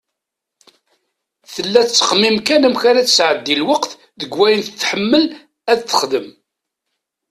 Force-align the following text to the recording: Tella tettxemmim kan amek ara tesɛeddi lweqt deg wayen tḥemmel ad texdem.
Tella 1.53 1.81
tettxemmim 1.87 2.37
kan 2.47 2.67
amek 2.67 2.83
ara 2.89 3.07
tesɛeddi 3.07 3.55
lweqt 3.61 3.91
deg 4.19 4.31
wayen 4.37 4.61
tḥemmel 4.65 5.23
ad 5.71 5.79
texdem. 5.81 6.27